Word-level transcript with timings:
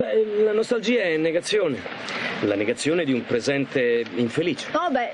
Beh, 0.00 0.44
la 0.44 0.52
nostalgia 0.52 1.02
è 1.02 1.18
negazione. 1.18 1.76
La 2.44 2.54
negazione 2.54 3.04
di 3.04 3.12
un 3.12 3.22
presente 3.26 4.02
infelice. 4.14 4.70
Oh 4.72 4.90
beh, 4.90 5.12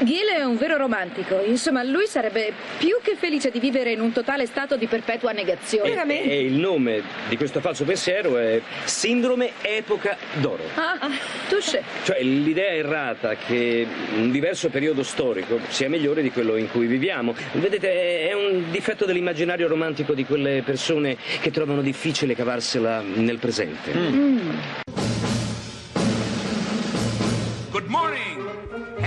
Gil 0.00 0.26
è 0.26 0.42
un 0.42 0.56
vero 0.58 0.76
romantico. 0.76 1.40
Insomma, 1.42 1.82
lui 1.82 2.06
sarebbe 2.06 2.52
più 2.78 2.96
che 3.02 3.16
felice 3.16 3.50
di 3.50 3.58
vivere 3.60 3.92
in 3.92 4.00
un 4.00 4.12
totale 4.12 4.46
stato 4.46 4.76
di 4.76 4.86
perpetua 4.86 5.32
negazione. 5.32 6.22
E, 6.22 6.30
e 6.30 6.40
il 6.44 6.54
nome 6.54 7.02
di 7.28 7.36
questo 7.36 7.60
falso 7.60 7.84
pensiero 7.84 8.36
è 8.36 8.60
Sindrome 8.84 9.52
Epoca 9.62 10.16
d'Oro. 10.34 10.62
Ah, 10.74 11.08
touche. 11.48 11.82
Cioè 12.04 12.22
l'idea 12.22 12.72
errata 12.72 13.36
che 13.36 13.86
un 14.16 14.30
diverso 14.30 14.68
periodo 14.68 15.02
storico 15.02 15.60
sia 15.68 15.88
migliore 15.88 16.20
di 16.20 16.30
quello 16.30 16.56
in 16.56 16.70
cui 16.70 16.86
viviamo. 16.86 17.34
Vedete, 17.52 18.28
è 18.28 18.34
un 18.34 18.70
difetto 18.70 19.06
dell'immaginario 19.06 19.66
romantico 19.66 20.12
di 20.12 20.24
quelle 20.24 20.62
persone 20.62 21.16
che 21.40 21.50
trovano 21.50 21.80
difficile 21.80 22.34
cavarsela 22.34 23.00
nel 23.00 23.38
presente. 23.38 23.92
Good 23.92 24.85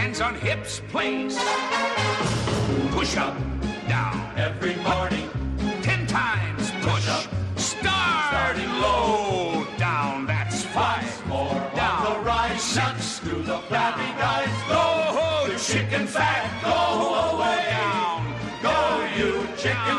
Hands 0.09 0.21
on 0.21 0.33
hips, 0.33 0.81
please. 0.87 1.37
Push 2.93 3.15
up, 3.15 3.37
down. 3.87 4.33
Every 4.37 4.75
morning. 4.77 5.29
Ten 5.83 6.07
times 6.07 6.71
push 6.81 7.07
up. 7.07 7.27
Starting 7.55 8.71
low, 8.81 9.67
down. 9.77 10.25
That's 10.25 10.65
five. 10.65 11.27
More 11.27 11.53
down. 11.75 12.07
On 12.07 12.13
the 12.13 12.19
rise. 12.21 12.59
Six. 12.59 13.19
To 13.19 13.35
the 13.35 13.59
flabby 13.69 14.09
guys. 14.17 14.49
Go, 14.67 15.53
the 15.53 15.59
chicken 15.59 16.07
fat. 16.07 16.49
Go 16.63 17.35
away. 17.37 17.69
Down. 17.69 18.33
Go, 18.63 18.77
you 19.15 19.47
chicken 19.57 19.98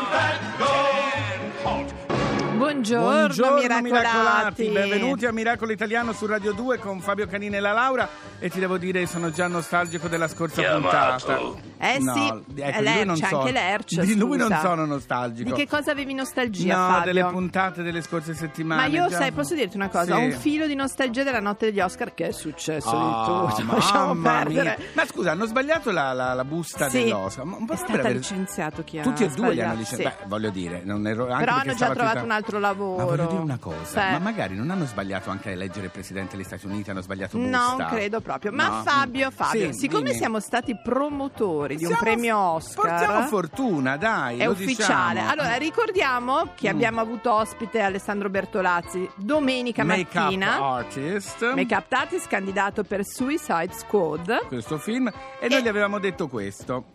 Buongiorno, 2.85 3.09
Buongiorno 3.37 3.81
miracolati. 3.81 4.67
benvenuti 4.69 5.27
a 5.27 5.31
Miracolo 5.31 5.71
Italiano 5.71 6.13
su 6.13 6.25
Radio 6.25 6.51
2 6.51 6.79
con 6.79 6.99
Fabio 6.99 7.27
Canini 7.27 7.57
e 7.57 7.59
la 7.59 7.73
Laura 7.73 8.09
e 8.39 8.49
ti 8.49 8.59
devo 8.59 8.79
dire 8.79 9.05
sono 9.05 9.29
già 9.29 9.45
nostalgico 9.47 10.07
della 10.07 10.27
scorsa 10.27 10.63
puntata. 10.63 11.37
Eh 11.77 11.99
No, 11.99 12.13
sì, 12.13 12.27
ecco, 12.61 12.81
Lerch, 12.81 13.05
non 13.05 13.15
sono- 13.17 13.39
anche 13.41 13.51
Lerch, 13.51 13.99
Di 14.01 14.15
lui 14.15 14.37
non 14.37 14.47
scusa. 14.47 14.61
sono 14.61 14.85
nostalgico. 14.85 15.49
Di 15.49 15.55
che 15.55 15.67
cosa 15.67 15.91
avevi 15.91 16.13
nostalgia, 16.15 16.75
No, 16.75 16.87
Fabio? 16.93 17.13
delle 17.13 17.25
puntate 17.25 17.83
delle 17.83 18.01
scorse 18.01 18.33
settimane. 18.33 18.81
Ma 18.81 18.87
io, 18.87 19.07
già- 19.09 19.17
sai, 19.17 19.31
posso 19.31 19.53
dirti 19.55 19.75
una 19.75 19.89
cosa? 19.89 20.05
Sì. 20.05 20.11
Ho 20.13 20.17
un 20.19 20.31
filo 20.31 20.65
di 20.67 20.73
nostalgia 20.75 21.21
della 21.23 21.39
notte 21.39 21.67
degli 21.67 21.79
Oscar 21.81 22.13
che 22.15 22.27
è 22.27 22.31
successo 22.31 22.89
Ah, 22.89 23.45
di 23.45 23.55
tutto. 23.61 23.73
Lasciamo 23.77 24.13
mamma 24.15 24.43
perdere. 24.43 24.75
mia. 24.79 24.87
Ma 24.93 25.05
scusa, 25.05 25.31
hanno 25.31 25.45
sbagliato 25.45 25.91
la, 25.91 26.13
la- 26.13 26.33
la 26.33 26.45
busta 26.45 26.89
Sì, 26.89 27.03
dell'Oscar. 27.03 27.45
Ma 27.45 27.57
un 27.57 27.65
po' 27.65 27.73
è 27.73 27.77
per 27.77 27.85
stata 27.85 27.99
aver- 28.01 28.15
licenziato 28.15 28.83
chi 28.83 28.97
ha 28.99 29.03
Tutti 29.03 29.23
e 29.23 29.27
due 29.29 29.53
li 29.53 29.61
hanno 29.61 29.75
licenziati. 29.75 30.15
sì. 30.17 30.23
Beh, 30.23 30.27
voglio 30.27 30.49
dire, 30.49 30.81
non 30.83 31.05
ero, 31.07 31.29
anche 31.31 31.45
Però 31.45 31.57
hanno 31.57 31.73
già 31.75 31.89
trovato 31.91 32.23
un 32.23 32.31
altro 32.31 32.57
lavoro. 32.59 32.69
Ma 32.73 33.03
voglio 33.05 33.25
dire 33.27 33.41
una 33.41 33.57
cosa, 33.59 33.85
Sì. 33.85 34.11
ma 34.11 34.19
magari 34.19 34.55
non 34.55 34.69
hanno 34.69 34.85
sbagliato 34.85 35.29
anche 35.29 35.49
a 35.49 35.51
eleggere 35.51 35.85
il 35.85 35.91
presidente 35.91 36.35
degli 36.35 36.45
Stati 36.45 36.65
Uniti, 36.65 36.89
hanno 36.89 37.01
sbagliato 37.01 37.37
busta. 37.37 37.57
Non 37.75 37.87
credo 37.87 38.21
proprio. 38.21 38.51
Ma 38.51 38.67
No? 38.67 38.83
Fabio, 38.83 39.31
Fabio, 39.31 39.71
Sì, 39.73 39.79
siccome 39.79 40.03
dimmi. 40.05 40.17
siamo 40.17 40.39
stati 40.39 40.75
promotori 40.81 41.75
di 41.75 41.83
un 41.85 41.89
Siamo- 41.91 42.03
premio 42.03 42.37
Oscar, 42.37 42.97
Portiamo 42.99 43.27
fortuna, 43.27 43.97
dai. 43.97 44.39
è 44.39 44.45
lo 44.45 44.51
ufficiale. 44.51 45.13
diciamo. 45.19 45.31
Allora, 45.31 45.55
ricordiamo 45.55 46.51
che 46.55 46.69
Mm. 46.69 46.73
abbiamo 46.75 47.01
avuto 47.01 47.33
ospite 47.33 47.81
Alessandro 47.81 48.29
Bertolazzi 48.29 49.09
domenica 49.15 49.83
Make-up 49.83 50.13
mattina. 50.23 50.55
artist. 50.61 51.53
Make-up 51.53 51.91
artist 51.91 52.27
candidato 52.27 52.83
per 52.83 53.05
Suicide 53.05 53.71
Squad. 53.73 54.47
questo 54.47 54.77
film 54.77 55.11
e 55.39 55.47
noi 55.49 55.61
gli 55.61 55.67
avevamo 55.67 55.99
detto 55.99 56.27
questo. 56.27 56.85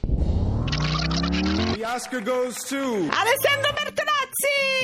The 0.00 1.84
Oscar 1.84 2.22
goes 2.22 2.64
to. 2.66 2.76
Alessandro 2.76 3.72
Bertolazzi! 3.74 4.07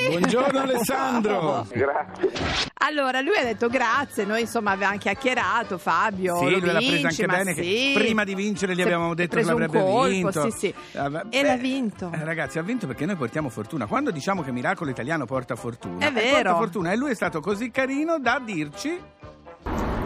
Buongiorno 0.08 0.58
Alessandro. 0.60 1.66
Allora, 2.84 3.22
lui 3.22 3.34
ha 3.38 3.42
detto 3.42 3.69
grazie, 3.69 4.27
noi 4.27 4.42
insomma 4.42 4.72
avevamo 4.72 4.98
chiacchierato, 4.98 5.78
Fabio. 5.78 6.36
Sì, 6.36 6.50
lui 6.50 6.60
l'ha 6.60 6.78
presa 6.80 7.08
anche 7.08 7.24
bene, 7.24 7.55
che 7.55 7.62
sì. 7.62 7.92
prima 7.94 8.25
di 8.25 8.34
vincere 8.34 8.75
gli 8.75 8.82
avevamo 8.82 9.14
detto 9.14 9.36
che 9.36 9.42
l'avrebbe 9.42 9.80
colpo, 9.80 10.06
vinto. 10.06 10.50
Sì, 10.50 10.58
sì. 10.58 10.75
Eh, 10.92 11.09
beh, 11.09 11.22
E 11.31 11.43
l'ha 11.43 11.56
vinto. 11.56 12.10
eh, 12.12 12.22
ragazzi, 12.25 12.59
ha 12.59 12.62
vinto 12.62 12.87
perché 12.87 13.06
noi 13.06 13.16
portiamo 13.16 13.48
fortuna. 13.48 13.87
Quando 13.87 14.10
diciamo 14.10 14.43
che 14.43 14.53
Miracolo 14.53 14.91
Italiano 14.91 15.25
porta 15.25 15.56
fortuna, 15.56 16.06
È 16.06 16.12
vero. 16.12 16.32
porta 16.34 16.56
fortuna. 16.56 16.93
E 16.93 16.97
lui 16.97 17.12
è 17.12 17.14
stato 17.14 17.41
così 17.41 17.70
carino 17.70 18.19
da 18.19 18.38
dirci 18.44 19.00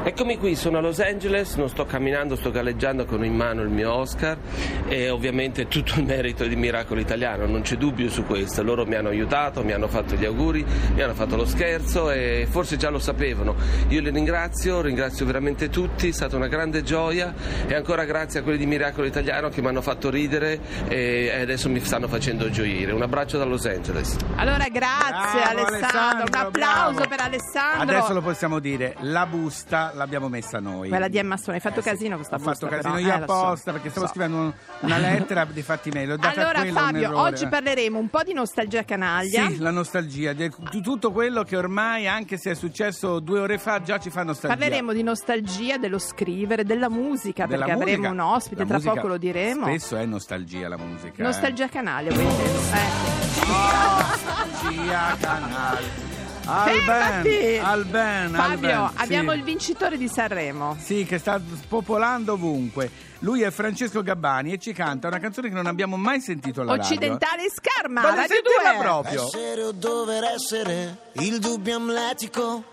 Eccomi 0.08 0.38
qui, 0.38 0.56
sono 0.56 0.78
a 0.78 0.80
Los 0.80 1.00
Angeles, 1.00 1.56
non 1.56 1.68
sto 1.68 1.84
camminando, 1.84 2.34
sto 2.34 2.50
galleggiando 2.50 3.04
con 3.04 3.22
in 3.26 3.36
mano 3.36 3.60
il 3.60 3.68
mio 3.68 3.92
Oscar 3.92 4.38
e 4.86 5.10
ovviamente 5.10 5.68
tutto 5.68 6.00
il 6.00 6.06
merito 6.06 6.46
di 6.46 6.56
Miracolo 6.56 6.98
Italiano, 6.98 7.44
non 7.44 7.60
c'è 7.60 7.76
dubbio 7.76 8.08
su 8.08 8.24
questo. 8.24 8.62
Loro 8.62 8.86
mi 8.86 8.94
hanno 8.94 9.10
aiutato, 9.10 9.62
mi 9.62 9.72
hanno 9.72 9.86
fatto 9.86 10.14
gli 10.14 10.24
auguri, 10.24 10.64
mi 10.94 11.02
hanno 11.02 11.12
fatto 11.12 11.36
lo 11.36 11.44
scherzo 11.44 12.10
e 12.10 12.48
forse 12.48 12.78
già 12.78 12.88
lo 12.88 12.98
sapevano. 12.98 13.54
Io 13.88 14.00
li 14.00 14.08
ringrazio, 14.08 14.80
ringrazio 14.80 15.26
veramente 15.26 15.68
tutti, 15.68 16.08
è 16.08 16.12
stata 16.12 16.36
una 16.36 16.48
grande 16.48 16.82
gioia 16.82 17.34
e 17.66 17.74
ancora 17.74 18.06
grazie 18.06 18.40
a 18.40 18.42
quelli 18.42 18.56
di 18.56 18.66
Miracolo 18.66 19.06
Italiano 19.06 19.50
che 19.50 19.60
mi 19.60 19.66
hanno 19.66 19.82
fatto 19.82 20.08
ridere 20.08 20.58
e 20.88 21.38
adesso 21.38 21.68
mi 21.68 21.84
stanno 21.84 22.08
facendo 22.08 22.48
gioire. 22.48 22.92
Un 22.92 23.02
abbraccio 23.02 23.36
da 23.36 23.44
Los 23.44 23.66
Angeles. 23.66 24.16
Allora, 24.36 24.68
grazie 24.68 25.52
Bravo, 25.52 25.66
Alessandro. 25.66 26.26
Un 26.26 26.34
applauso 26.34 26.92
bravo. 26.94 27.08
per 27.08 27.20
Alessandro. 27.20 27.82
Adesso 27.82 28.14
lo 28.14 28.22
possiamo 28.22 28.58
dire, 28.58 28.94
la 29.00 29.26
busta 29.26 29.92
l'abbiamo 29.98 30.28
messa 30.28 30.58
noi. 30.60 30.88
Quella 30.88 31.08
di 31.08 31.18
Emma 31.18 31.36
Stone, 31.36 31.56
hai 31.56 31.62
fatto 31.62 31.80
Eh 31.80 31.82
casino 31.82 32.16
questa 32.16 32.36
Ho 32.36 32.38
fatto 32.38 32.66
casino 32.66 32.94
però, 32.94 33.06
io 33.06 33.14
eh, 33.14 33.18
lo 33.20 33.26
so, 33.26 33.32
apposta 33.34 33.72
perché 33.72 33.90
stavo 33.90 34.06
so. 34.06 34.12
scrivendo 34.12 34.36
un- 34.38 34.52
una 34.80 34.96
lettera 34.98 35.44
di 35.44 35.62
fatti 35.62 35.90
me, 35.90 36.06
l'ho 36.06 36.16
data 36.16 36.28
a 36.40 36.48
Allora 36.48 36.64
Fabio, 36.72 37.18
oggi 37.20 37.44
eh. 37.44 37.48
parleremo 37.48 37.98
un 37.98 38.08
po' 38.08 38.22
di 38.22 38.32
nostalgia 38.32 38.84
canaglia. 38.84 39.48
Sì, 39.48 39.58
la 39.58 39.70
nostalgia, 39.70 40.32
di 40.32 40.50
di 40.70 40.80
tutto 40.80 41.12
quello 41.12 41.42
che 41.42 41.56
ormai, 41.56 42.06
anche 42.08 42.38
se 42.38 42.52
è 42.52 42.54
successo 42.54 43.18
due 43.20 43.40
ore 43.40 43.58
fa, 43.58 43.82
già 43.82 43.98
ci 43.98 44.08
fa 44.10 44.22
nostalgia. 44.22 44.56
Parleremo 44.56 44.92
di 44.92 45.02
nostalgia, 45.02 45.76
dello 45.76 45.98
scrivere, 45.98 46.64
della 46.64 46.88
musica, 46.88 47.44
Della 47.46 47.64
perché 47.66 47.80
avremo 47.80 48.08
musica. 48.08 48.10
un 48.12 48.20
ospite, 48.20 48.64
La 48.64 48.78
tra 48.78 48.94
poco 48.94 49.06
lo 49.08 49.16
diremo. 49.18 49.66
Spesso 49.66 49.96
è 49.96 50.04
nostalgia 50.06 50.68
la 50.68 50.76
musica. 50.76 51.14
eh. 51.20 51.22
Nostalgia 51.22 51.68
canaglia, 51.68 52.12
vuoi 52.14 52.26
dire? 52.26 52.48
Ecco. 52.48 53.46
Nostalgia 53.48 55.16
canale. 55.20 56.07
Alben, 56.48 57.62
Alben, 57.62 58.30
Fabio, 58.34 58.70
Alben, 58.70 58.96
sì. 58.96 59.02
abbiamo 59.02 59.32
il 59.34 59.42
vincitore 59.42 59.98
di 59.98 60.08
Sanremo. 60.08 60.76
Sì, 60.80 61.04
che 61.04 61.18
sta 61.18 61.38
spopolando 61.38 62.32
ovunque. 62.32 62.90
Lui 63.20 63.42
è 63.42 63.50
Francesco 63.50 64.02
Gabbani 64.02 64.52
e 64.52 64.58
ci 64.58 64.72
canta 64.72 65.08
una 65.08 65.18
canzone 65.18 65.48
che 65.48 65.54
non 65.54 65.66
abbiamo 65.66 65.96
mai 65.96 66.20
sentito 66.20 66.62
alla 66.62 66.76
radio. 66.76 66.86
Occidentale 66.86 67.42
Scarma, 67.50 68.00
Voglio 68.00 68.14
Radio 68.14 68.34
sentirla 68.36 68.72
2. 68.72 68.82
proprio. 68.82 69.26
Essere 69.26 69.62
o 69.62 69.72
dover 69.72 70.24
essere 70.24 70.96
il 71.14 71.38
dubbio 71.38 71.76
amletico, 71.76 72.64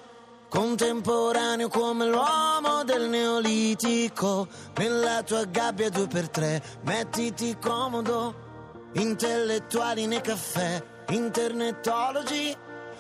contemporaneo 0.48 1.68
come 1.68 2.06
l'uomo 2.08 2.84
del 2.86 3.10
neolitico. 3.10 4.48
Nella 4.78 5.22
tua 5.24 5.44
gabbia 5.46 5.90
due 5.90 6.08
per 6.08 6.30
tre, 6.30 6.62
mettiti 6.84 7.58
comodo, 7.60 8.92
intellettuali 8.94 10.06
nei 10.06 10.22
caffè, 10.22 10.82
internetologi. 11.10 12.56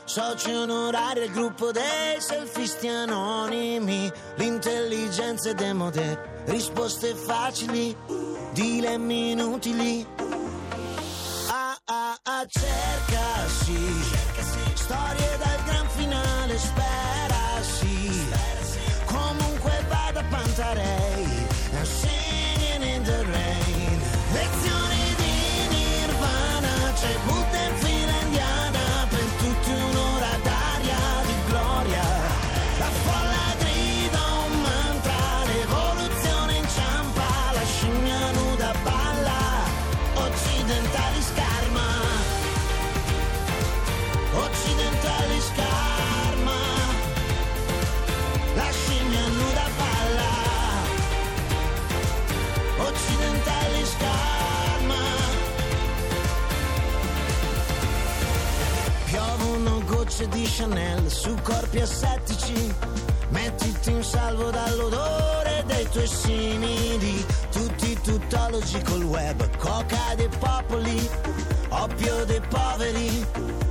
Soci 0.06 0.52
onorari 0.52 1.24
al 1.24 1.30
gruppo 1.30 1.72
dei 1.72 2.20
selfisti 2.20 2.88
anonimi, 2.88 4.12
l'intelligenza 4.36 5.50
è 5.50 5.54
demode, 5.56 6.44
risposte 6.46 7.16
facili, 7.16 7.96
dilemmi 8.52 9.32
inutili. 9.32 10.06
Ah 11.50 11.76
ah 11.86 12.20
ah 12.22 12.46
cerca 12.48 13.48
corpi 61.76 61.82
assettici. 61.82 62.74
Mettiti 63.30 63.92
in 63.92 64.04
salvo 64.04 64.50
dall'odore 64.50 65.64
dei 65.68 65.88
tuoi 65.90 66.08
simili. 66.08 67.26
Tutti 67.52 68.00
tuttologi 68.02 68.82
col 68.84 69.04
web, 69.04 69.58
coca 69.58 70.16
dei 70.16 70.30
popoli, 70.40 71.10
oppio 71.70 72.26
dei 72.26 72.42
poveri. 72.48 73.65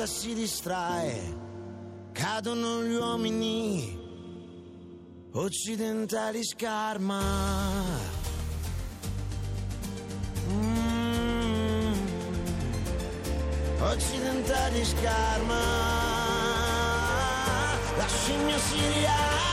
Vita 0.00 0.06
si 0.06 0.34
distrae, 0.34 1.36
cadono 2.12 2.82
gli 2.82 2.94
uomini 2.94 3.98
occidentali 5.32 6.42
scarma. 6.42 7.20
Mm. 10.48 11.92
Occidentali 13.80 14.84
scarma, 14.84 15.60
la 17.96 18.06
scimmia 18.06 18.58
si. 18.58 19.49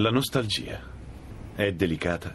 La 0.00 0.10
nostalgia 0.10 0.80
è 1.54 1.72
delicata, 1.72 2.34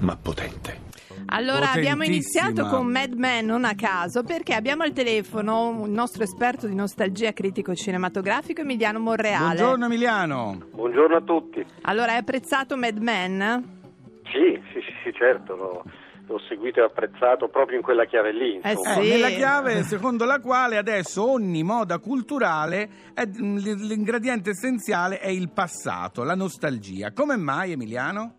ma 0.00 0.18
potente. 0.18 0.80
Allora 1.28 1.72
abbiamo 1.72 2.04
iniziato 2.04 2.66
con 2.66 2.88
Mad 2.88 3.14
Men 3.14 3.46
non 3.46 3.64
a 3.64 3.74
caso 3.74 4.22
perché 4.22 4.52
abbiamo 4.52 4.82
al 4.82 4.92
telefono 4.92 5.84
il 5.86 5.90
nostro 5.90 6.24
esperto 6.24 6.66
di 6.66 6.74
nostalgia 6.74 7.32
critico 7.32 7.74
cinematografico 7.74 8.60
Emiliano 8.60 8.98
Monreale. 8.98 9.54
Buongiorno 9.54 9.86
Emiliano. 9.86 10.60
Buongiorno 10.72 11.16
a 11.16 11.22
tutti. 11.22 11.64
Allora 11.82 12.12
hai 12.12 12.18
apprezzato 12.18 12.76
Mad 12.76 12.98
Men? 12.98 13.78
Sì, 14.24 14.60
sì, 14.74 14.80
sì, 14.80 14.92
sì, 15.04 15.12
certo, 15.14 15.56
l'ho, 15.56 15.84
l'ho 16.28 16.38
seguito 16.48 16.80
e 16.80 16.82
apprezzato 16.84 17.48
proprio 17.48 17.76
in 17.76 17.82
quella 17.84 18.04
chiave 18.04 18.32
lì. 18.32 18.60
Eh 18.62 18.70
insomma. 18.72 18.96
Eh, 18.96 19.02
Sì. 19.04 19.10
Nella 19.10 19.28
chiave 19.28 19.82
secondo 19.84 20.24
la 20.24 20.40
quale 20.40 20.76
adesso 20.76 21.30
ogni 21.30 21.62
moda 21.62 21.98
culturale, 21.98 22.88
è- 23.14 23.24
l- 23.24 23.86
l'ingrediente 23.86 24.50
essenziale 24.50 25.18
è 25.20 25.28
il 25.28 25.50
passato, 25.52 26.24
la 26.24 26.34
nostalgia. 26.34 27.12
Come 27.12 27.36
mai 27.36 27.72
Emiliano? 27.72 28.34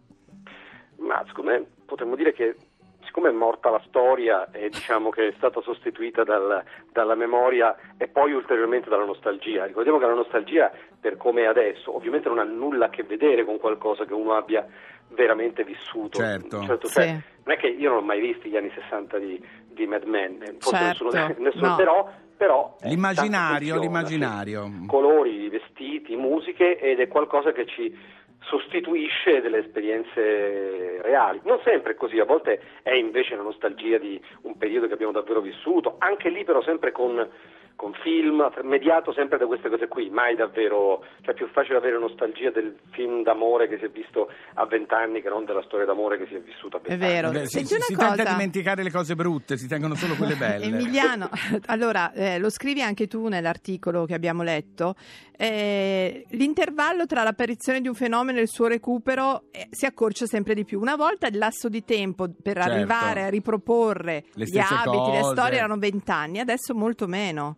Ma 0.98 1.24
secondo 1.28 1.52
me 1.52 1.66
potremmo 1.86 2.16
dire 2.16 2.34
che 2.34 2.56
siccome 3.06 3.30
è 3.30 3.32
morta 3.32 3.70
la 3.70 3.82
storia 3.88 4.52
e 4.52 4.68
diciamo 4.70 5.10
che 5.10 5.30
è 5.30 5.34
stata 5.38 5.62
sostituita 5.62 6.24
dal- 6.24 6.62
dalla 6.92 7.16
memoria 7.16 7.76
e 7.98 8.08
poi 8.10 8.34
ulteriormente 8.34 8.90
dalla 8.90 9.06
nostalgia. 9.06 9.66
Ricordiamo 9.66 9.98
che 9.98 10.06
la 10.06 10.14
nostalgia, 10.14 10.72
per 11.00 11.16
come 11.18 11.44
è 11.44 11.46
adesso, 11.46 11.96
ovviamente 11.96 12.28
non 12.28 12.40
ha 12.40 12.44
nulla 12.44 12.88
a 12.88 12.90
che 12.90 13.04
vedere 13.04 13.46
con 13.46 13.60
qualcosa 13.60 14.04
che 14.06 14.14
uno 14.14 14.34
abbia 14.34 14.66
veramente 15.10 15.64
vissuto. 15.64 16.18
Certo. 16.20 16.64
Certo, 16.64 16.88
Sì. 16.88 16.94
cioè, 16.94 17.08
Non 17.46 17.56
è 17.56 17.58
che 17.58 17.68
io 17.68 17.90
non 17.90 18.00
ho 18.00 18.06
mai 18.06 18.20
visto 18.20 18.48
gli 18.48 18.58
anni 18.58 18.72
60 18.74 19.18
di, 19.20 19.42
di 19.70 19.88
Mad 19.88 20.04
Men, 20.04 20.42
eh, 20.42 20.56
forse 20.60 20.78
Certo, 20.84 21.04
nessuno, 21.06 21.36
nessuno- 21.40 21.68
no. 21.70 21.76
però, 21.76 22.10
però 22.36 22.76
eh, 22.82 22.90
L'immaginario, 22.90 23.80
l'immaginario. 23.80 24.64
sì. 24.66 24.86
colori, 24.88 25.48
vestiti, 25.50 26.16
musiche 26.16 26.78
ed 26.80 27.00
è 27.00 27.08
qualcosa 27.08 27.52
che 27.54 27.66
ci 27.66 27.98
sostituisce 28.40 29.42
delle 29.42 29.60
esperienze 29.60 31.02
reali. 31.02 31.40
Non 31.44 31.60
sempre 31.64 31.94
è 31.94 31.96
così, 31.96 32.20
a 32.20 32.26
volte 32.26 32.60
è 32.82 32.92
invece 32.94 33.36
la 33.36 33.42
nostalgia 33.44 33.98
di 33.98 34.20
un 34.42 34.58
periodo 34.58 34.88
che 34.88 34.94
abbiamo 34.94 35.12
davvero 35.12 35.42
vissuto, 35.42 35.96
anche 36.00 36.30
lì 36.30 36.44
però 36.44 36.62
sempre 36.62 36.92
con, 36.92 37.28
con 37.78 37.94
film, 38.02 38.44
mediato 38.64 39.14
sempre 39.14 39.38
da 39.38 39.46
queste 39.46 39.70
cose 39.70 39.88
qui, 39.88 40.10
mai 40.10 40.36
davvero, 40.36 41.06
cioè 41.22 41.34
è 41.36 41.38
più 41.38 41.48
facile 41.54 41.78
avere 41.78 42.00
nostalgia 42.00 42.50
del 42.50 42.76
film 42.90 43.22
d'amore 43.22 43.68
che 43.70 43.78
si 43.78 43.86
è 43.86 43.90
visto 43.90 44.30
a 44.56 44.66
vent'anni 44.66 45.22
che 45.22 45.30
non 45.30 45.46
della 45.46 45.62
storia 45.62 45.86
d'amore 45.86 46.18
che 46.18 46.26
si 46.28 46.34
è 46.34 46.40
vissuta 46.42 46.78
a 46.78 46.80
È 46.82 46.88
vent'anni. 46.98 47.12
vero. 47.14 47.30
Beh, 47.30 47.46
si 47.46 47.58
Senti 47.60 47.68
si- 47.68 47.74
una 47.76 47.84
si 47.86 47.94
cosa. 47.94 48.08
tenta 48.16 48.24
di 48.24 48.30
dimenticare 48.36 48.82
le 48.84 48.90
cose 48.92 49.14
brutte, 49.16 49.58
si 49.58 49.68
tengono 49.68 49.94
solo 49.94 50.16
quelle 50.16 50.34
belle. 50.36 50.66
Emiliano, 50.66 51.30
allora 51.68 52.12
eh, 52.14 52.40
lo 52.40 52.50
scrivi 52.50 52.82
anche 52.82 53.06
tu 53.06 53.28
nell'articolo 53.28 54.06
che 54.06 54.16
abbiamo 54.16 54.42
letto. 54.42 54.96
eh, 55.40 56.26
l'intervallo 56.32 57.06
tra 57.06 57.22
l'apparizione 57.22 57.80
di 57.80 57.88
un 57.88 57.94
fenomeno 57.94 58.40
e 58.40 58.42
il 58.42 58.48
suo 58.50 58.66
recupero 58.68 59.44
eh, 59.52 59.68
si 59.70 59.86
accorcia 59.86 60.26
sempre 60.26 60.56
di 60.56 60.66
più. 60.66 60.80
Una 60.82 60.96
volta 60.96 61.28
il 61.28 61.38
lasso 61.38 61.70
di 61.70 61.84
tempo 61.86 62.28
per 62.42 62.56
Certo. 62.56 62.72
arrivare 62.72 63.22
a 63.24 63.30
riproporre 63.30 64.24
Le 64.34 64.46
gli 64.46 64.58
abiti, 64.58 65.12
le 65.12 65.20
cose. 65.22 65.32
storie 65.34 65.58
erano 65.60 65.78
vent'anni, 65.78 66.40
adesso 66.40 66.74
molto 66.74 67.06
meno. 67.06 67.58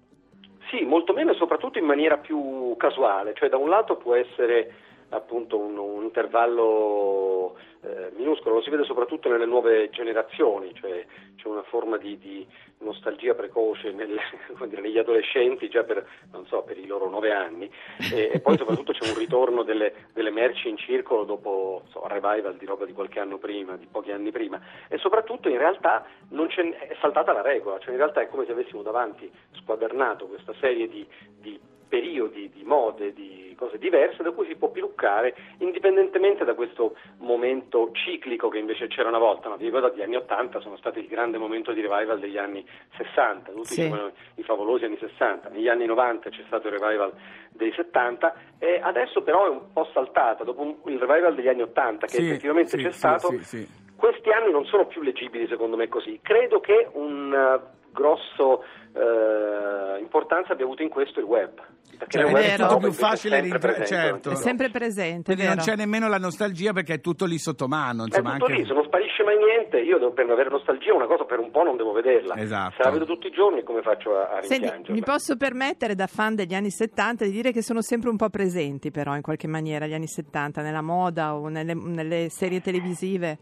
Sì, 0.70 0.86
molto 0.86 1.14
meno 1.14 1.32
e 1.32 1.36
soprattutto 1.36 1.80
in 1.80 1.86
maniera 1.86 2.18
più 2.18 2.76
casuale, 2.78 3.34
cioè 3.34 3.50
da 3.50 3.58
un 3.58 3.70
lato 3.70 3.96
può 3.98 4.14
essere 4.14 4.72
appunto 5.10 5.58
un, 5.58 5.78
un 5.78 6.04
intervallo 6.04 7.56
eh, 7.82 8.12
minuscolo, 8.16 8.56
lo 8.56 8.62
si 8.62 8.70
vede 8.70 8.84
soprattutto 8.84 9.30
nelle 9.30 9.46
nuove 9.46 9.90
generazioni, 9.90 10.74
cioè 10.74 11.06
c'è 11.36 11.48
una 11.48 11.64
forma 11.64 11.98
di, 11.98 12.18
di 12.18 12.46
nostalgia 12.80 13.34
precoce 13.34 13.92
nel- 13.92 14.20
dire, 14.68 14.82
negli 14.82 14.98
adolescenti 14.98 15.70
già 15.70 15.84
per, 15.84 16.06
so, 16.48 16.62
per 16.64 16.78
i 16.78 16.86
loro 16.86 17.10
nove 17.10 17.32
anni 17.32 17.72
e, 18.12 18.32
e 18.34 18.40
poi 18.40 18.58
soprattutto 18.58 18.92
c'è 18.92 19.08
un 19.08 19.18
ritorno 19.18 19.64
delle, 19.64 20.08
delle 20.14 20.32
merci 20.32 20.68
in 20.68 20.78
circolo 20.78 21.24
dopo 21.24 21.84
so, 21.90 22.06
revival 22.08 22.58
di 22.58 22.66
roba 22.66 22.86
di 22.86 22.94
qualche 22.94 23.20
anno 23.20 23.38
prima, 23.38 23.78
di 23.78 23.88
pochi 23.90 24.12
anni 24.12 24.32
prima 24.32 24.60
e 24.88 24.98
soprattutto 24.98 25.48
in 25.48 25.58
realtà 25.58 26.06
è 26.30 26.98
saltata 27.00 27.32
la 27.32 27.42
regola, 27.42 27.80
cioè 27.80 27.92
in 27.92 27.98
realtà 27.98 28.22
è 28.22 28.28
come 28.28 28.46
se 28.46 28.52
avessimo 28.52 28.82
davanti 28.82 29.32
squadernato 29.54 30.28
questa 30.28 30.54
serie 30.60 30.88
di, 30.90 31.06
di 31.40 31.60
periodi, 31.88 32.50
di 32.50 32.64
mode, 32.64 33.14
di 33.14 33.49
cose 33.60 33.78
diverse 33.78 34.24
da 34.24 34.32
cui 34.32 34.48
si 34.48 34.56
può 34.56 34.70
piluccare 34.70 35.36
indipendentemente 35.58 36.46
da 36.46 36.54
questo 36.54 36.96
momento 37.18 37.90
ciclico 37.92 38.48
che 38.48 38.58
invece 38.58 38.88
c'era 38.88 39.10
una 39.10 39.18
volta, 39.18 39.50
ma 39.50 39.58
vi 39.58 39.66
ricordo 39.66 39.94
gli 39.94 40.02
anni 40.02 40.16
80 40.16 40.62
sono 40.62 40.78
stati 40.78 41.00
il 41.00 41.08
grande 41.08 41.38
momento 41.38 41.74
di 41.74 41.82
revival 41.82 42.20
degli 42.20 42.38
anni 42.38 42.66
60, 42.96 43.52
tutti 43.52 43.74
Sì. 43.74 43.94
i 44.36 44.44
favolosi 44.44 44.86
anni 44.86 44.98
60, 44.98 45.50
negli 45.50 45.68
anni 45.68 45.86
90 45.86 46.30
c'è 46.30 46.44
stato 46.48 46.68
il 46.70 46.80
revival 46.80 47.12
dei 47.50 47.74
70 47.74 48.34
e 48.60 48.80
adesso 48.82 49.22
però 49.22 49.46
è 49.46 49.50
un 49.50 49.74
po' 49.74 49.90
saltata, 49.94 50.46
dopo 50.46 50.78
il 50.86 50.98
revival 50.98 51.36
degli 51.36 51.50
anni 51.50 51.64
80 51.64 52.08
che 52.08 52.14
Sì, 52.14 52.26
effettivamente 52.26 52.78
sì, 52.78 52.84
c'è 52.84 52.92
stato, 52.92 53.28
questi 53.98 54.30
anni 54.32 54.52
non 54.52 54.64
sono 54.66 54.88
più 54.88 55.02
leggibili 55.02 55.48
secondo 55.48 55.76
me 55.76 55.90
così. 55.90 56.18
Credo 56.24 56.62
che 56.62 56.88
un 56.94 57.60
grosso 57.92 58.64
eh, 58.94 60.00
importanza 60.00 60.54
abbia 60.54 60.66
avuto 60.66 60.84
in 60.84 60.90
questo 60.90 61.20
il 61.20 61.26
web. 61.26 61.62
Perché 62.00 62.18
Cioè, 62.18 62.24
nel 62.24 62.34
web 62.34 62.44
è 62.44 62.54
è 62.54 62.58
tutto 62.58 62.78
più 62.78 62.92
facile 62.94 63.36
sempre 63.36 63.52
rintra- 63.52 63.74
presente, 63.74 63.88
certo. 63.88 64.30
È 64.32 64.36
sempre 64.36 64.70
presente, 64.70 65.24
Quindi 65.24 65.42
vero? 65.44 65.56
non 65.56 65.64
c'è 65.64 65.76
nemmeno 65.76 66.08
la 66.08 66.18
nostalgia 66.18 66.72
perché 66.72 66.94
è 66.94 67.02
tutto 67.02 67.26
lì 67.26 67.38
sotto 67.38 67.68
mano. 67.68 68.04
È 68.04 68.06
Insomma, 68.06 68.34
tutto 68.34 68.46
anche... 68.46 68.58
lì, 68.58 68.66
se 68.66 68.74
non 68.74 68.84
sparisce 68.86 69.24
mai 69.24 69.38
niente, 69.38 69.80
io 69.80 69.98
devo- 69.98 70.14
per 70.14 70.30
avere 70.30 70.50
nostalgia 70.50 70.94
una 70.94 71.08
cosa 71.08 71.26
per 71.26 71.40
un 71.40 71.52
po' 71.52 71.64
non 71.64 71.76
devo 71.76 71.92
vederla. 71.92 72.36
Esatto. 72.38 72.76
Se 72.78 72.84
la 72.84 72.92
vedo 72.92 73.06
tutti 73.06 73.28
i 73.28 73.32
giorni 73.32 73.64
come 73.64 73.82
faccio 73.82 74.16
a, 74.18 74.30
a 74.38 74.42
Senti, 74.44 74.92
mi 74.94 75.02
posso 75.02 75.36
permettere 75.36 75.94
da 75.96 76.08
fan 76.08 76.36
degli 76.36 76.54
anni 76.54 76.70
70 76.70 77.26
di 77.26 77.32
dire 77.32 77.52
che 77.52 77.62
sono 77.62 77.82
sempre 77.82 78.10
un 78.10 78.16
po' 78.16 78.30
presenti 78.30 78.92
però 78.92 79.16
in 79.16 79.22
qualche 79.22 79.48
maniera 79.48 79.86
gli 79.86 79.94
anni 79.94 80.08
70 80.08 80.62
nella 80.62 80.82
moda 80.82 81.36
o 81.36 81.50
nelle, 81.50 81.74
nelle 81.74 82.30
serie 82.30 82.62
televisive. 82.62 83.38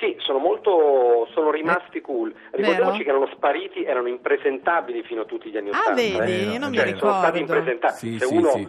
Sì, 0.00 0.16
sono 0.20 0.38
molto 0.38 1.28
sono 1.34 1.50
rimasti 1.50 2.00
cool. 2.00 2.34
Ricordiamoci 2.52 3.04
Vero? 3.04 3.04
che 3.04 3.08
erano 3.10 3.34
spariti, 3.36 3.84
erano 3.84 4.08
impresentabili 4.08 5.02
fino 5.02 5.20
a 5.20 5.24
tutti 5.26 5.50
gli 5.50 5.56
anni 5.58 5.68
Ah, 5.70 5.90
80. 5.90 5.94
vedi? 6.24 6.32
eh. 6.32 6.52
Io 6.52 6.58
non 6.58 6.70
mi 6.70 6.76
Cioè, 6.76 6.84
ricordo. 6.86 7.06
Sono 7.08 7.18
stati 7.18 7.38
impresentabili. 7.40 7.98
Sì, 7.98 8.18
se 8.18 8.24
sì, 8.24 8.34
uno 8.36 8.48
sì. 8.50 8.68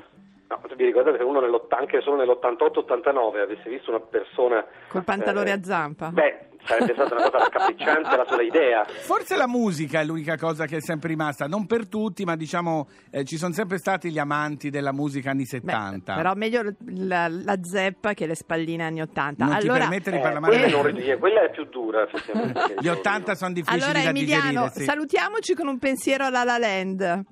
No, 0.52 0.60
vi 0.76 0.84
ricordate 0.86 1.18
se 1.18 1.24
uno 1.24 1.40
anche 1.70 2.02
solo 2.02 2.18
nell'88-89 2.18 3.40
avesse 3.42 3.70
visto 3.70 3.90
una 3.90 4.02
persona 4.02 4.66
Col 4.90 5.06
pantalone 5.06 5.50
eh, 5.50 5.54
a 5.54 5.64
zampa. 5.64 6.10
Beh, 6.10 6.48
sarebbe 6.66 6.92
stata 6.94 7.16
una 7.16 7.24
cosa 7.30 7.38
raccapricciante 7.48 8.18
la 8.18 8.26
sola 8.28 8.42
idea. 8.42 8.84
Forse 8.86 9.38
la 9.38 9.48
musica 9.48 10.02
è 10.02 10.04
l'unica 10.04 10.36
cosa 10.36 10.66
che 10.66 10.78
è 10.78 10.82
sempre 10.82 11.08
rimasta, 11.08 11.46
non 11.48 11.66
per 11.68 11.88
tutti, 11.88 12.26
ma 12.26 12.36
diciamo 12.36 12.90
eh, 13.12 13.24
ci 13.24 13.38
sono 13.38 13.54
sempre 13.54 13.78
stati 13.78 14.12
gli 14.12 14.20
amanti 14.20 14.70
della 14.70 14.92
musica 14.92 15.30
anni 15.32 15.44
Beh, 15.44 15.60
70. 15.62 16.16
però 16.16 16.34
meglio 16.34 16.64
la, 16.96 17.30
la 17.30 17.58
zeppa 17.64 18.14
che 18.14 18.26
le 18.26 18.36
spalline 18.36 18.84
anni 18.84 19.02
80. 19.02 19.46
Non 19.46 19.58
ti 19.58 19.62
allora, 19.68 19.80
permettere 19.88 20.12
di 20.18 20.18
Eh, 20.18 20.22
parlare 20.22 20.46
quella, 20.46 20.78
male. 20.78 20.92
non 20.92 21.02
ri- 21.02 21.18
quella 21.18 21.42
è 21.46 21.52
più 21.52 21.64
dura 21.66 22.04
effettivamente. 22.04 22.76
Gli 22.82 22.86
i 22.88 22.90
80 22.90 23.36
sono 23.36 23.54
difficili 23.54 23.84
allora 23.84 24.04
da 24.04 24.10
Emiliano, 24.10 24.44
digerire. 24.50 24.70
sì. 24.74 24.84
salutiamoci 24.84 25.54
con 25.56 25.68
un 25.68 25.80
pensiero 25.80 26.26
alla 26.26 26.44
La 26.44 26.58
Land. 26.58 27.24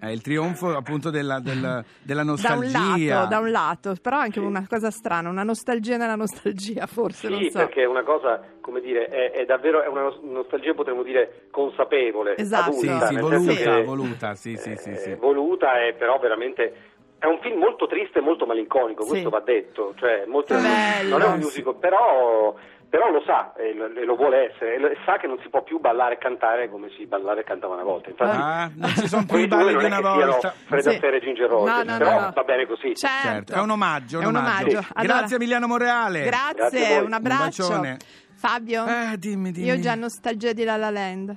È 0.00 0.06
il 0.08 0.20
trionfo 0.22 0.76
appunto 0.76 1.10
della, 1.10 1.40
della- 1.40 1.82
della 2.02 2.22
Da 2.22 2.22
un, 2.22 2.28
nostalgia. 2.28 3.14
lato, 3.16 3.28
da 3.28 3.38
un 3.40 3.50
lato, 3.50 3.94
però 4.00 4.18
anche 4.18 4.38
una 4.38 4.64
cosa 4.68 4.90
strana, 4.90 5.28
una 5.28 5.42
nostalgia 5.42 5.96
nella 5.96 6.14
nostalgia, 6.14 6.86
forse, 6.86 7.28
non 7.28 7.40
Sì, 7.40 7.50
so. 7.50 7.58
perché 7.58 7.82
è 7.82 7.86
una 7.86 8.02
cosa, 8.04 8.40
come 8.60 8.80
dire, 8.80 9.06
è, 9.06 9.32
è 9.32 9.44
davvero 9.44 9.82
è 9.82 9.88
una 9.88 10.02
nos- 10.02 10.20
nostalgia, 10.22 10.72
potremmo 10.74 11.02
dire, 11.02 11.46
consapevole, 11.50 12.36
Esatto. 12.36 12.72
Sì, 12.72 12.86
adulta, 12.86 13.06
sì, 13.08 13.14
nel 13.14 13.22
voluta, 13.22 13.52
che, 13.54 13.82
voluta, 13.84 14.34
sì, 14.34 14.56
sì, 14.56 14.76
sì, 14.76 14.90
eh, 14.90 14.96
sì. 14.96 15.14
voluta 15.14 15.80
è 15.84 15.94
però 15.94 16.18
veramente... 16.18 16.74
È 17.20 17.26
un 17.26 17.40
film 17.40 17.58
molto 17.58 17.88
triste 17.88 18.20
e 18.20 18.22
molto 18.22 18.46
malinconico, 18.46 19.02
Sì. 19.02 19.08
questo 19.08 19.28
va 19.28 19.40
detto, 19.40 19.92
cioè 19.96 20.22
molto, 20.28 20.54
non 20.54 21.20
è 21.20 21.24
un 21.26 21.40
musical, 21.40 21.74
però, 21.74 22.54
però 22.88 23.10
lo 23.10 23.22
sa 23.26 23.52
e 23.54 23.74
lo, 23.74 23.86
e 23.86 24.04
lo 24.04 24.16
vuole 24.16 24.50
essere, 24.50 24.74
e 24.74 24.78
lo- 24.78 24.88
e 24.88 24.96
sa 25.04 25.16
che 25.18 25.26
non 25.26 25.38
si 25.42 25.48
può 25.50 25.62
più 25.62 25.78
ballare 25.78 26.14
e 26.14 26.18
cantare 26.18 26.70
come 26.70 26.88
si 26.96 27.06
ballava 27.06 27.40
e 27.40 27.44
cantava 27.44 27.74
una 27.74 27.82
volta. 27.82 28.08
Infatti, 28.10 28.36
Ah, 28.40 28.70
non 28.74 28.88
ci 28.90 29.06
sono 29.08 29.22
più 29.22 29.30
quei 29.32 29.44
i 29.44 29.46
balli 29.48 29.76
di 29.76 29.84
una 29.84 30.00
volta. 30.00 30.54
Fred 30.66 30.82
Sì. 30.82 30.88
Astaire 30.88 31.16
e 31.16 31.20
Ginger 31.20 31.48
Rogers, 31.48 31.84
No, 31.84 31.92
no, 31.92 31.98
però 31.98 32.20
no, 32.20 32.32
va 32.34 32.42
bene 32.44 32.66
così. 32.66 32.94
Certo. 32.96 33.28
Certo, 33.28 33.52
è 33.54 33.60
un 33.60 33.70
omaggio, 33.70 34.18
un 34.18 34.24
È 34.24 34.26
un 34.26 34.36
omaggio. 34.36 34.68
omaggio. 34.70 34.86
Allora- 34.94 35.18
Grazie 35.18 35.36
Emiliano 35.36 35.66
Morale. 35.66 36.24
Grazie, 36.24 36.54
Grazie 36.54 36.98
un 37.00 37.12
abbraccio. 37.12 37.62
Un 37.64 37.68
bacione. 37.68 37.96
Fabio, 38.34 38.84
Eh, 38.86 39.18
dimmi, 39.18 39.50
dimmi. 39.50 39.66
io 39.66 39.74
ho 39.74 39.80
già 39.80 39.94
nostalgia 39.94 40.52
di 40.52 40.64
La 40.64 40.76
La 40.76 40.90
Land. 40.90 41.36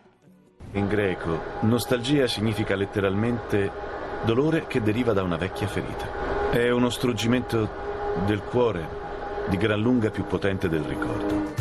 In 0.73 0.87
greco, 0.87 1.37
nostalgia 1.61 2.27
significa 2.27 2.75
letteralmente 2.75 3.71
dolore 4.23 4.67
che 4.67 4.81
deriva 4.81 5.11
da 5.11 5.23
una 5.23 5.35
vecchia 5.35 5.67
ferita. 5.67 6.49
È 6.51 6.69
uno 6.69 6.89
struggimento 6.89 7.69
del 8.25 8.41
cuore 8.43 8.87
di 9.49 9.57
gran 9.57 9.81
lunga 9.81 10.09
più 10.09 10.25
potente 10.25 10.69
del 10.69 10.83
ricordo. 10.83 11.60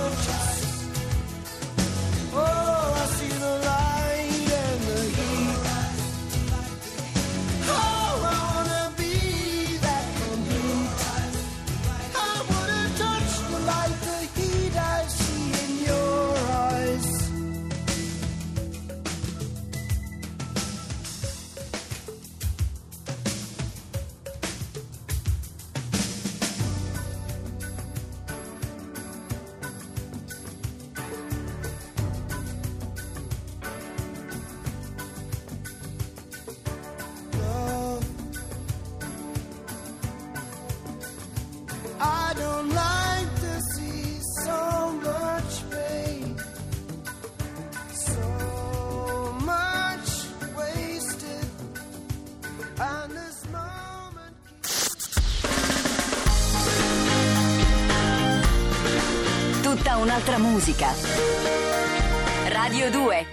Un'altra 60.31 60.37
musica. 60.49 60.93
Radio 62.47 62.89
2 62.89 63.30